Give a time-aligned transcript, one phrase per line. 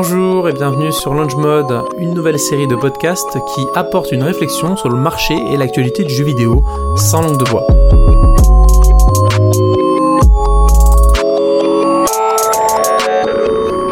[0.00, 4.76] Bonjour et bienvenue sur Launch Mode, une nouvelle série de podcasts qui apporte une réflexion
[4.76, 6.64] sur le marché et l'actualité du jeu vidéo
[6.96, 7.66] sans langue de bois.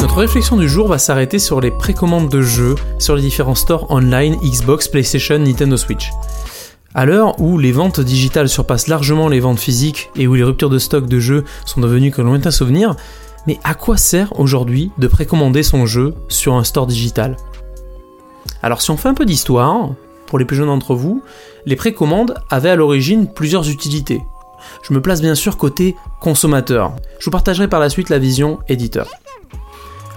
[0.01, 3.91] Notre réflexion du jour va s'arrêter sur les précommandes de jeux sur les différents stores
[3.91, 6.13] online Xbox, PlayStation, Nintendo Switch.
[6.95, 10.71] À l'heure où les ventes digitales surpassent largement les ventes physiques et où les ruptures
[10.71, 12.95] de stock de jeux sont devenues que lointain souvenir,
[13.47, 17.37] mais à quoi sert aujourd'hui de précommander son jeu sur un store digital?
[18.63, 19.91] Alors si on fait un peu d'histoire,
[20.27, 21.23] pour les plus jeunes d'entre vous,
[21.67, 24.23] les précommandes avaient à l'origine plusieurs utilités.
[24.83, 26.93] Je me place bien sûr côté consommateur.
[27.19, 29.09] Je vous partagerai par la suite la vision éditeur.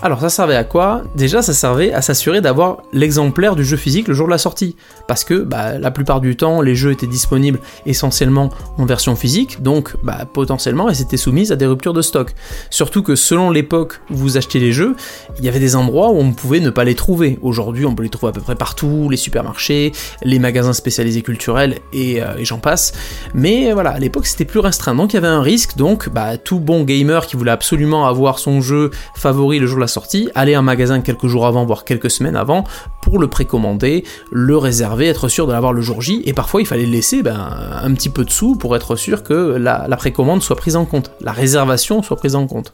[0.01, 1.03] Alors ça servait à quoi?
[1.15, 4.77] Déjà ça servait à s'assurer d'avoir l'exemplaire du jeu physique le jour de la sortie.
[5.09, 9.61] Parce que bah, la plupart du temps les jeux étaient disponibles essentiellement en version physique,
[9.61, 12.33] donc bah, potentiellement elles étaient soumises à des ruptures de stock.
[12.69, 14.95] Surtout que selon l'époque où vous achetiez les jeux,
[15.37, 17.37] il y avait des endroits où on pouvait ne pas les trouver.
[17.41, 19.91] Aujourd'hui on peut les trouver à peu près partout, les supermarchés,
[20.23, 22.93] les magasins spécialisés culturels et, euh, j'en passe.
[23.33, 26.37] Mais voilà, à l'époque c'était plus restreint, donc il y avait un risque, donc bah,
[26.37, 30.29] tout bon gamer qui voulait absolument avoir son jeu favori le jour de la sortie,
[30.35, 32.63] aller en magasin quelques jours avant, voire quelques semaines avant,
[33.01, 36.65] pour le précommander, le réserver, être sûr de l'avoir le jour J, et parfois il
[36.65, 37.49] fallait laisser ben,
[37.83, 41.11] un petit peu de sous pour être sûr que la, précommande soit prise en compte,
[41.21, 42.73] la réservation soit prise en compte.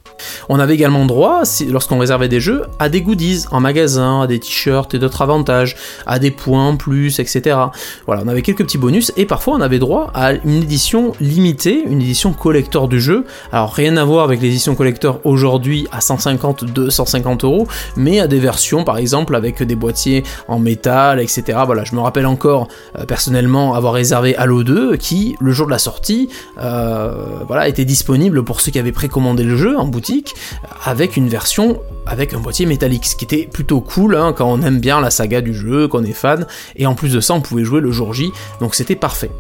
[0.49, 4.39] On avait également droit, lorsqu'on réservait des jeux, à des goodies en magasin, à des
[4.39, 7.57] t-shirts et d'autres avantages, à des points en plus, etc.
[8.05, 11.83] Voilà, on avait quelques petits bonus, et parfois on avait droit à une édition limitée,
[11.85, 13.25] une édition collector du jeu.
[13.52, 18.27] Alors rien à voir avec l'édition collector aujourd'hui à 150, 200, 150 euros, mais à
[18.27, 21.59] des versions par exemple avec des boîtiers en métal, etc.
[21.65, 22.67] Voilà, je me rappelle encore
[22.97, 26.29] euh, personnellement avoir réservé Halo 2 qui, le jour de la sortie,
[26.61, 30.35] euh, voilà, était disponible pour ceux qui avaient précommandé le jeu en boutique
[30.83, 34.61] avec une version avec un boîtier métallique, ce qui était plutôt cool hein, quand on
[34.61, 36.45] aime bien la saga du jeu, qu'on est fan,
[36.75, 39.31] et en plus de ça, on pouvait jouer le jour J, donc c'était parfait.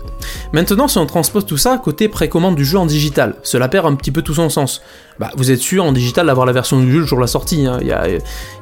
[0.53, 3.95] Maintenant, si on transpose tout ça côté précommande du jeu en digital, cela perd un
[3.95, 4.81] petit peu tout son sens.
[5.17, 7.27] Bah, vous êtes sûr en digital d'avoir la version du jeu le jour de la
[7.27, 7.65] sortie.
[7.65, 7.77] Hein.
[7.81, 8.05] Il, y a,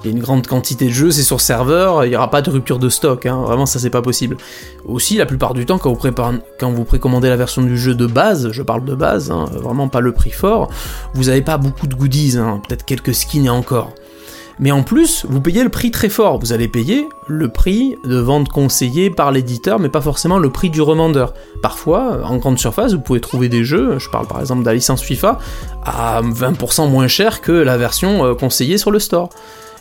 [0.06, 2.90] une grande quantité de jeux, c'est sur serveur, il n'y aura pas de rupture de
[2.90, 3.26] stock.
[3.26, 3.42] Hein.
[3.44, 4.38] Vraiment, ça c'est pas possible.
[4.86, 6.12] Aussi, la plupart du temps, quand vous,
[6.60, 10.00] quand vous précommandez la version du jeu de base, je parle de base, vraiment pas
[10.00, 10.70] le prix fort,
[11.16, 12.38] vous n'avez pas beaucoup de goodies,
[12.68, 13.93] peut-être quelques skins et encore.
[14.60, 16.40] Mais en plus, vous payez le prix très fort.
[16.40, 20.70] Vous allez payer le prix de vente conseillé par l'éditeur, mais pas forcément le prix
[20.70, 21.34] du revendeur.
[21.62, 24.74] Parfois, en grande surface, vous pouvez trouver des jeux, je parle par exemple de la
[24.74, 25.40] licence FIFA,
[25.84, 29.30] à 20% moins cher que la version euh, conseillée sur le store.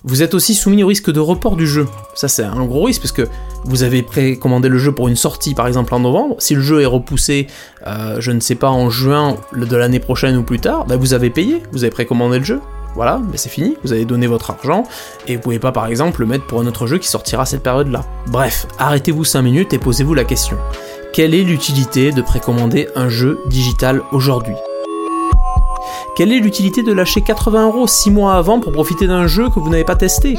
[0.05, 1.87] Vous êtes aussi soumis au risque de report du jeu.
[2.15, 3.28] Ça, c'est un gros risque parce que
[3.65, 6.34] vous avez précommandé le jeu pour une sortie, par exemple en novembre.
[6.41, 7.47] Si le jeu est repoussé,
[7.87, 11.15] euh, je ne sais pas, en juin de l'année prochaine ou plus tard, bah, vous
[11.15, 12.61] avez payé, vous avez précommandé le jeu.
[12.95, 14.85] Voilà, mais c'est fini, vous avez donné votre argent,
[15.27, 17.63] et vous pouvez pas par exemple le mettre pour un autre jeu qui sortira cette
[17.63, 18.05] période-là.
[18.27, 20.59] Bref, arrêtez-vous 5 minutes et posez-vous la question.
[21.13, 24.55] Quelle est l'utilité de précommander un jeu digital aujourd'hui?
[26.17, 29.59] Quelle est l'utilité de lâcher 80 euros 6 mois avant pour profiter d'un jeu que
[29.59, 30.37] vous n'avez pas testé?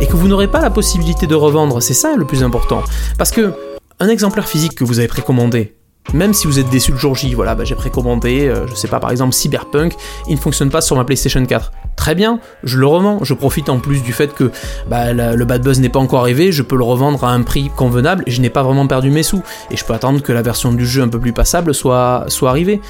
[0.00, 2.82] Et que vous n'aurez pas la possibilité de revendre, c'est ça le plus important.
[3.16, 3.54] Parce que
[4.00, 5.76] un exemplaire physique que vous avez précommandé,
[6.12, 8.88] même si vous êtes déçu le jour J, voilà, bah, j'ai précommandé, euh, je sais
[8.88, 9.94] pas, par exemple Cyberpunk,
[10.28, 11.72] il ne fonctionne pas sur ma PlayStation 4.
[11.96, 14.50] Très bien, je le revends, je profite en plus du fait que
[14.88, 17.70] bah, le bad buzz n'est pas encore arrivé, je peux le revendre à un prix
[17.74, 19.42] convenable je n'ai pas vraiment perdu mes sous.
[19.70, 22.50] Et je peux attendre que la version du jeu un peu plus passable soit, soit
[22.50, 22.80] arrivée.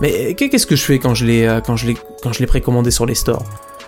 [0.00, 3.44] Mais qu'est-ce que je fais quand je l'ai euh, précommandé sur les stores?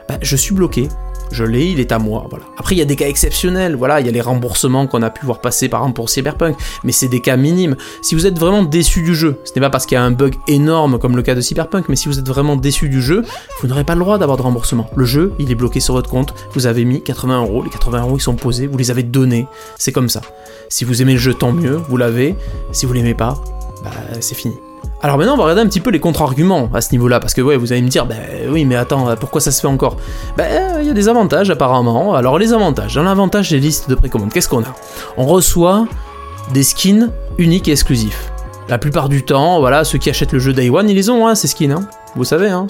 [0.08, 0.88] Bah, Je suis bloqué,
[1.30, 2.44] je l'ai, il est à moi, voilà.
[2.58, 5.10] Après, il y a des cas exceptionnels, voilà, il y a les remboursements qu'on a
[5.10, 7.76] pu voir passer par exemple pour Cyberpunk, mais c'est des cas minimes.
[8.02, 10.10] Si vous êtes vraiment déçu du jeu, ce n'est pas parce qu'il y a un
[10.10, 13.24] bug énorme comme le cas de Cyberpunk, mais si vous êtes vraiment déçu du jeu,
[13.60, 14.88] vous n'aurez pas le droit d'avoir de remboursement.
[14.94, 18.02] Le jeu, il est bloqué sur votre compte, vous avez mis 80 euros, les 80
[18.02, 19.46] euros ils sont posés, vous les avez donnés,
[19.78, 20.20] c'est comme ça.
[20.68, 22.34] Si vous aimez le jeu, tant mieux, vous l'avez.
[22.72, 23.42] Si vous l'aimez pas,
[23.84, 23.90] bah
[24.20, 24.54] c'est fini.
[25.04, 27.42] Alors maintenant, on va regarder un petit peu les contre-arguments à ce niveau-là, parce que
[27.42, 28.16] ouais, vous allez me dire, ben
[28.48, 29.98] oui, mais attends, pourquoi ça se fait encore?
[30.38, 32.14] Ben, il y a des avantages apparemment.
[32.14, 34.74] Alors les avantages, dans l'avantage des listes de précommande, qu'est-ce qu'on a?
[35.18, 35.86] On reçoit
[36.54, 38.32] des skins uniques et exclusifs.
[38.70, 41.28] La plupart du temps, voilà, ceux qui achètent le jeu Day One, ils les ont,
[41.28, 41.72] hein, ces skins.
[41.72, 41.86] Hein.
[42.16, 42.66] Vous savez, hein,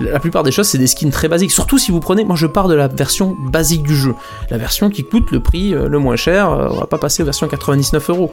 [0.00, 1.52] la plupart des choses, c'est des skins très basiques.
[1.52, 4.14] Surtout si vous prenez, moi je pars de la version basique du jeu,
[4.50, 6.50] la version qui coûte le prix euh, le moins cher.
[6.50, 8.32] Euh, on va pas passer aux versions 99 euros.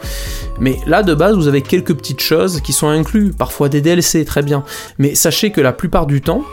[0.59, 4.25] Mais là, de base, vous avez quelques petites choses qui sont incluses, parfois des DLC,
[4.25, 4.63] très bien.
[4.97, 6.43] Mais sachez que la plupart du temps,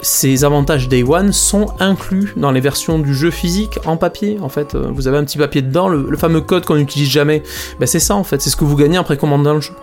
[0.00, 4.38] ces avantages Day One sont inclus dans les versions du jeu physique en papier.
[4.40, 7.42] En fait, euh, vous avez un petit papier dedans, le, fameux code qu'on n'utilise jamais.
[7.80, 9.74] Ben, c'est ça en fait, c'est ce que vous gagnez en précommandant le jeu.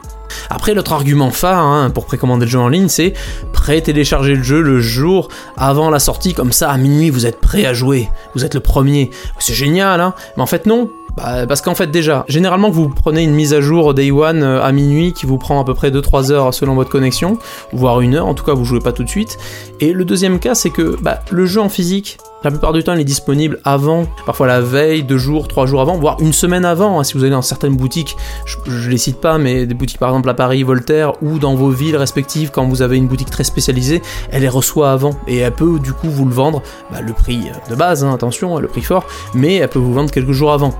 [0.49, 3.13] Après, l'autre argument phare hein, pour précommander le jeu en ligne, c'est
[3.53, 7.65] pré-télécharger le jeu le jour avant la sortie, comme ça à minuit vous êtes prêt
[7.65, 9.11] à jouer, vous êtes le premier.
[9.39, 13.23] C'est génial, hein Mais en fait, non, bah, parce qu'en fait déjà, généralement vous prenez
[13.23, 15.91] une mise à jour Day One euh, à minuit qui vous prend à peu près
[15.91, 17.37] 2-3 heures selon votre connexion,
[17.71, 19.37] voire une heure, en tout cas vous jouez pas tout de suite.
[19.79, 22.93] Et le deuxième cas c'est que bah, le jeu en physique, la plupart du temps,
[22.93, 26.63] il est disponible avant, parfois la veille, deux jours, trois jours avant, voire une semaine
[26.63, 26.99] avant.
[26.99, 28.15] Hein, si vous allez dans certaines boutiques,
[28.45, 31.55] je, je, les cite pas, mais des boutiques par exemple à Paris, Voltaire, ou dans
[31.55, 35.37] vos villes respectives, quand vous avez une boutique très spécialisée, elle les reçoit avant et
[35.37, 38.67] elle peut du coup vous le vendre, bah, le prix de base, hein, attention, le
[38.67, 40.75] prix fort, mais elle peut vous vendre quelques jours avant.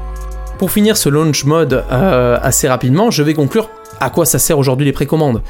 [0.57, 3.69] Pour finir ce launch mode euh, assez rapidement, je vais conclure
[4.00, 5.42] à quoi ça sert aujourd'hui les précommandes.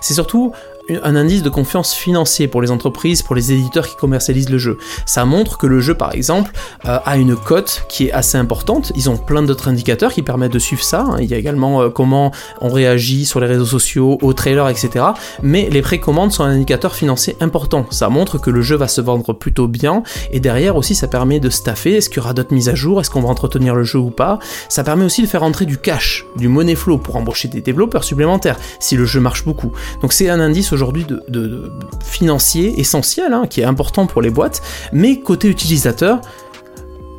[0.00, 0.52] C'est surtout
[1.02, 4.78] un indice de confiance financier pour les entreprises, pour les éditeurs qui commercialisent le jeu.
[5.06, 6.52] Ça montre que le jeu, par exemple,
[6.86, 8.92] euh, a une cote qui est assez importante.
[8.96, 11.06] Ils ont plein d'autres indicateurs qui permettent de suivre ça.
[11.08, 11.18] Hein.
[11.20, 15.04] Il y a également euh, comment on réagit sur les réseaux sociaux, aux trailers, etc.
[15.42, 17.86] Mais les précommandes sont un indicateur financier important.
[17.90, 20.02] Ça montre que le jeu va se vendre plutôt bien.
[20.32, 21.96] Et derrière aussi, ça permet de staffer.
[21.96, 23.00] Est-ce qu'il y aura d'autres mises à jour?
[23.00, 24.38] Est-ce qu'on va entretenir le jeu ou pas?
[24.68, 28.04] Ça permet aussi de faire entrer du cash, du money flow pour embaucher des développeurs
[28.04, 29.72] supplémentaires si le jeu marche beaucoup.
[30.00, 31.72] Donc c'est un indice aujourd'hui de,
[32.04, 36.20] financier essentiel, hein, qui est important pour les boîtes, mais côté utilisateur,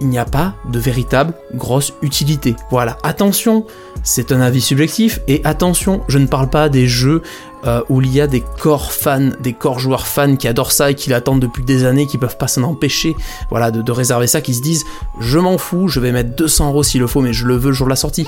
[0.02, 2.56] il n'y a pas de véritable grosse utilité.
[2.70, 3.66] Voilà, attention,
[4.04, 7.22] c'est un avis subjectif, et attention, je ne parle pas des jeux
[7.66, 10.92] euh, où il y a des corps fans, des corps joueurs fans qui adorent ça
[10.92, 13.16] et qui l'attendent depuis des années, qui peuvent pas s'en empêcher,
[13.50, 14.84] voilà, de, réserver ça, qui se disent
[15.20, 17.70] je m'en fous, je vais mettre 200 euros s'il le faut, mais je le veux
[17.70, 18.28] le jour de la sortie.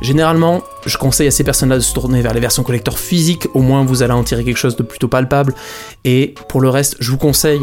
[0.00, 3.60] Généralement, je conseille à ces personnes-là de se tourner vers les versions collector physiques, au
[3.60, 5.54] moins vous allez en tirer quelque chose de plutôt palpable.
[6.04, 7.60] Et pour le reste, je vous conseille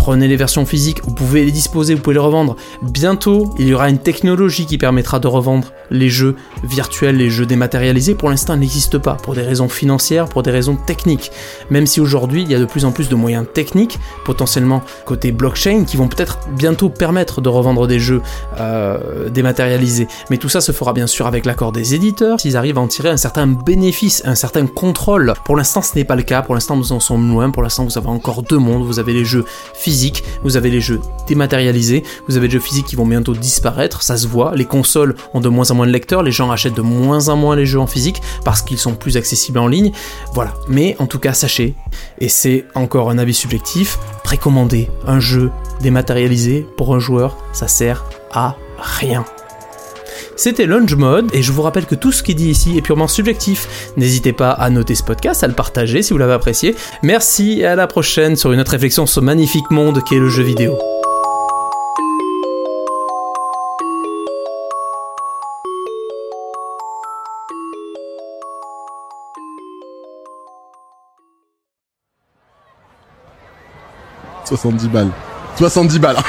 [0.00, 2.56] Prenez les versions physiques, vous pouvez les disposer, vous pouvez les revendre.
[2.80, 7.44] Bientôt, il y aura une technologie qui permettra de revendre les jeux virtuels, les jeux
[7.44, 8.14] dématérialisés.
[8.14, 11.30] Pour l'instant, elle n'existe pas, pour des raisons financières, pour des raisons techniques.
[11.68, 15.32] Même si aujourd'hui, il y a de plus en plus de moyens techniques, potentiellement côté
[15.32, 18.22] blockchain, qui vont peut-être bientôt permettre de revendre des jeux
[18.58, 20.08] euh, dématérialisés.
[20.30, 22.88] Mais tout ça se fera bien sûr avec l'accord des éditeurs, s'ils arrivent à en
[22.88, 25.34] tirer un certain bénéfice, un certain contrôle.
[25.44, 26.40] Pour l'instant, ce n'est pas le cas.
[26.40, 27.50] Pour l'instant, nous en sommes loin.
[27.50, 28.84] Pour l'instant, vous avez encore deux mondes.
[28.84, 29.44] Vous avez les jeux
[29.74, 29.89] physiques
[30.42, 34.16] vous avez les jeux dématérialisés, vous avez des jeux physiques qui vont bientôt disparaître, ça
[34.16, 36.82] se voit, les consoles ont de moins en moins de lecteurs, les gens achètent de
[36.82, 39.92] moins en moins les jeux en physique parce qu'ils sont plus accessibles en ligne,
[40.34, 40.54] voilà.
[40.68, 41.74] Mais en tout cas, sachez,
[42.18, 45.50] et c'est encore un avis subjectif, précommander un jeu
[45.80, 49.24] dématérialisé pour un joueur, ça sert à rien.
[50.42, 52.80] C'était Lunge Mode, et je vous rappelle que tout ce qui est dit ici est
[52.80, 53.92] purement subjectif.
[53.98, 56.74] N'hésitez pas à noter ce podcast, à le partager si vous l'avez apprécié.
[57.02, 60.30] Merci et à la prochaine sur une autre réflexion sur ce magnifique monde qu'est le
[60.30, 60.78] jeu vidéo.
[74.46, 75.10] «70 balles.
[75.58, 76.16] 70 balles.
[76.16, 76.22] le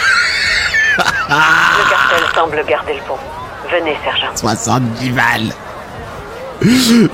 [1.90, 3.16] cartel semble garder le pont.
[3.72, 4.36] Venez, sergent.
[4.36, 5.54] 70 balles.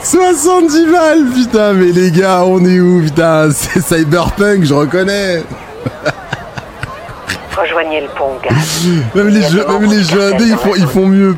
[0.03, 3.49] 70 balles, putain, mais les gars, on est où, putain?
[3.53, 5.43] C'est Cyberpunk, je reconnais.
[7.55, 8.55] Rejoignez le pont, gars.
[9.15, 11.35] même les jeux, même les jeux indés, ils font, ils font mieux,